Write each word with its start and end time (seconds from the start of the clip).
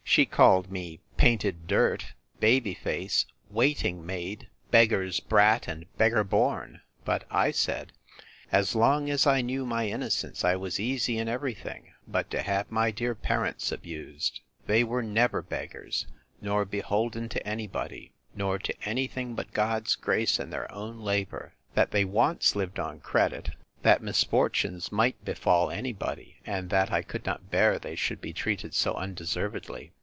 She 0.03 0.25
called 0.25 0.69
me 0.69 0.99
painted 1.15 1.67
dirt, 1.67 2.11
baby 2.41 2.73
face, 2.73 3.25
waiting 3.49 4.05
maid, 4.05 4.49
beggar's 4.69 5.21
brat, 5.21 5.69
and 5.69 5.85
beggar 5.97 6.25
born; 6.25 6.81
but 7.05 7.23
I 7.31 7.51
said, 7.51 7.93
As 8.51 8.75
long 8.75 9.09
as 9.09 9.25
I 9.25 9.39
knew 9.41 9.65
my 9.65 9.87
innocence, 9.87 10.43
I 10.43 10.57
was 10.57 10.81
easy 10.81 11.17
in 11.17 11.29
every 11.29 11.53
thing, 11.53 11.93
but 12.05 12.29
to 12.31 12.41
have 12.41 12.69
my 12.69 12.91
dear 12.91 13.15
parents 13.15 13.71
abused. 13.71 14.41
They 14.67 14.83
were 14.83 15.01
never 15.01 15.41
beggars, 15.41 16.07
nor 16.41 16.65
beholden 16.65 17.29
to 17.29 17.47
any 17.47 17.67
body; 17.67 18.11
nor 18.35 18.59
to 18.59 18.75
any 18.83 19.07
thing 19.07 19.33
but 19.33 19.53
God's 19.53 19.95
grace 19.95 20.39
and 20.39 20.51
their 20.51 20.69
own 20.73 20.99
labour; 20.99 21.53
that 21.73 21.91
they 21.91 22.03
once 22.03 22.53
lived 22.53 22.79
in 22.79 22.99
credit; 22.99 23.51
that 23.83 24.03
misfortunes 24.03 24.91
might 24.91 25.23
befall 25.23 25.71
any 25.71 25.93
body; 25.93 26.41
and 26.45 26.69
that 26.69 26.91
I 26.91 27.01
could 27.01 27.25
not 27.25 27.49
bear 27.49 27.79
they 27.79 27.95
should 27.95 28.19
be 28.19 28.33
treated 28.33 28.73
so 28.73 28.93
undeservedly. 28.95 29.93